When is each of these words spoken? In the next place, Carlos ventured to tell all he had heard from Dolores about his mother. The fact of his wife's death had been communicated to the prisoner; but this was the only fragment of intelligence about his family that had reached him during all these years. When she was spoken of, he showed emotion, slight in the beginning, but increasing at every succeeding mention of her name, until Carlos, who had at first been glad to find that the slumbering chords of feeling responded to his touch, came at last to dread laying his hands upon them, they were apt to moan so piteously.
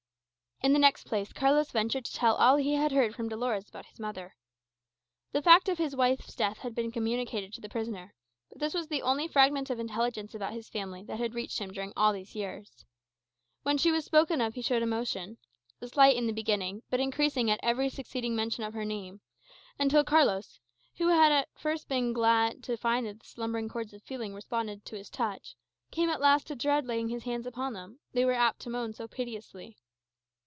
In 0.63 0.73
the 0.73 0.77
next 0.77 1.05
place, 1.07 1.33
Carlos 1.33 1.71
ventured 1.71 2.05
to 2.05 2.13
tell 2.13 2.35
all 2.35 2.55
he 2.57 2.75
had 2.75 2.91
heard 2.91 3.15
from 3.15 3.27
Dolores 3.27 3.67
about 3.67 3.87
his 3.87 3.99
mother. 3.99 4.35
The 5.31 5.41
fact 5.41 5.67
of 5.67 5.79
his 5.79 5.95
wife's 5.95 6.35
death 6.35 6.59
had 6.59 6.75
been 6.75 6.91
communicated 6.91 7.51
to 7.53 7.61
the 7.61 7.67
prisoner; 7.67 8.13
but 8.47 8.59
this 8.59 8.75
was 8.75 8.87
the 8.87 9.01
only 9.01 9.27
fragment 9.27 9.71
of 9.71 9.79
intelligence 9.79 10.35
about 10.35 10.53
his 10.53 10.69
family 10.69 11.01
that 11.05 11.17
had 11.17 11.33
reached 11.33 11.57
him 11.57 11.73
during 11.73 11.93
all 11.97 12.13
these 12.13 12.35
years. 12.35 12.85
When 13.63 13.79
she 13.79 13.91
was 13.91 14.05
spoken 14.05 14.39
of, 14.39 14.53
he 14.53 14.61
showed 14.61 14.83
emotion, 14.83 15.39
slight 15.83 16.15
in 16.15 16.27
the 16.27 16.31
beginning, 16.31 16.83
but 16.91 16.99
increasing 16.99 17.49
at 17.49 17.59
every 17.63 17.89
succeeding 17.89 18.35
mention 18.35 18.63
of 18.63 18.75
her 18.75 18.85
name, 18.85 19.19
until 19.79 20.03
Carlos, 20.03 20.59
who 20.97 21.07
had 21.07 21.31
at 21.31 21.49
first 21.55 21.87
been 21.89 22.13
glad 22.13 22.61
to 22.65 22.77
find 22.77 23.07
that 23.07 23.21
the 23.21 23.25
slumbering 23.25 23.67
chords 23.67 23.95
of 23.95 24.03
feeling 24.03 24.35
responded 24.35 24.85
to 24.85 24.95
his 24.95 25.09
touch, 25.09 25.55
came 25.89 26.07
at 26.09 26.21
last 26.21 26.45
to 26.45 26.55
dread 26.55 26.85
laying 26.85 27.07
his 27.09 27.23
hands 27.23 27.47
upon 27.47 27.73
them, 27.73 27.97
they 28.13 28.23
were 28.25 28.33
apt 28.33 28.59
to 28.59 28.69
moan 28.69 28.93
so 28.93 29.07
piteously. 29.07 29.75